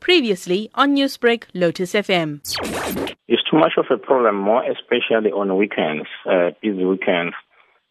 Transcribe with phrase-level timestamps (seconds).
[0.00, 2.40] Previously on Newsbreak, Lotus FM.
[3.28, 7.34] It's too much of a problem, more especially on weekends, uh, busy weekends.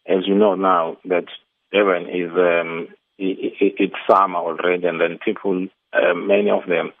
[0.06, 1.26] As you know now that
[1.72, 2.88] Durban is um,
[3.18, 6.92] it, it, it's summer already, and then people, uh, many of them,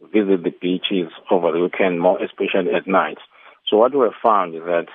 [0.00, 3.18] visit the beaches over the weekend, more especially at night.
[3.68, 4.86] So what we have found is that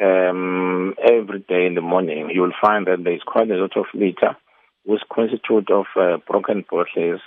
[0.00, 3.76] um, every day in the morning you will find that there is quite a lot
[3.76, 4.36] of litter,
[4.84, 7.20] which constitute of uh, broken bottles,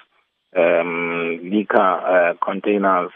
[0.57, 3.11] um, liquor uh, containers,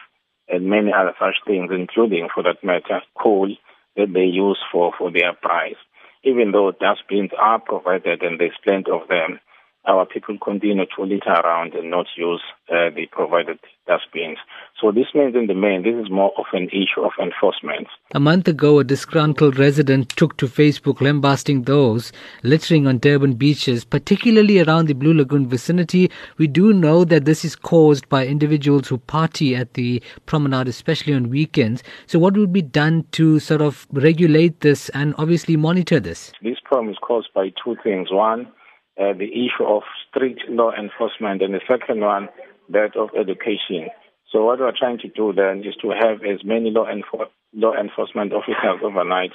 [0.48, 3.50] and many other such things, including, for that matter, coal
[3.96, 5.78] that they use for, for their braais.
[6.24, 9.40] Even though dustbins are provided and there's plenty of them,
[9.86, 14.38] our people continue to litter around and not use uh, the provided dustbins.
[14.80, 17.88] So this means in the main, this is more of an issue of enforcement.
[18.16, 23.84] A month ago, a disgruntled resident took to Facebook lambasting those littering on Durban beaches,
[23.84, 26.10] particularly around the Blue Lagoon vicinity.
[26.38, 31.14] We do know that this is caused by individuals who party at the promenade, especially
[31.14, 31.84] on weekends.
[32.08, 36.32] So what would be done to sort of regulate this and obviously monitor this?
[36.42, 38.12] This problem is caused by two things.
[38.12, 38.48] One,
[39.00, 42.30] uh, the issue of strict law enforcement, and the second one,
[42.70, 43.90] that of education.
[44.32, 47.74] So what we're trying to do then is to have as many law, enfor- law
[47.74, 49.32] enforcement officers overnight,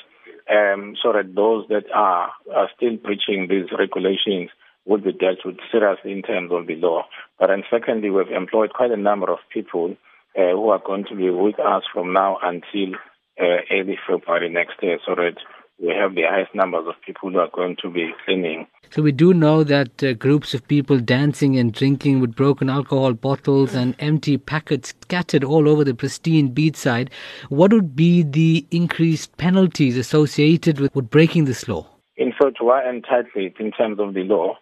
[0.51, 4.51] um, so that those that are, are still breaching these regulations
[4.87, 7.05] would be dealt with seriously in terms of the law.
[7.39, 9.97] But then secondly, we've employed quite a number of people
[10.37, 12.95] uh, who are going to be with us from now until
[13.41, 15.37] uh, early February next year, so that
[15.81, 18.67] we have the highest numbers of people who are going to be cleaning.
[18.91, 23.13] So we do know that uh, groups of people dancing and drinking with broken alcohol
[23.13, 27.11] bottles and empty packets scattered all over the pristine beachside.
[27.49, 31.87] What would be the increased penalties associated with, with breaking this law?
[32.17, 34.57] In fact, we are entitled in terms of the law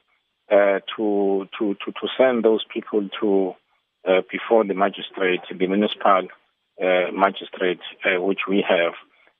[0.51, 3.55] uh, to, to, to, to send those people to
[4.07, 6.29] uh, before the magistrate, the municipal
[6.81, 8.93] uh, magistrate, uh, which we have,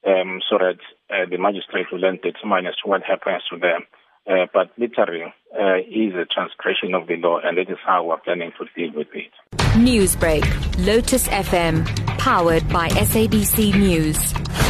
[0.07, 0.79] um, so that
[1.11, 3.83] uh, the magistrate will then determine as to what happens to them.
[4.29, 8.17] Uh, but littering uh, is a transgression of the law, and that is how we're
[8.19, 9.31] planning to deal with it.
[9.79, 10.45] Newsbreak,
[10.85, 11.87] Lotus FM,
[12.19, 14.66] powered by SABC News.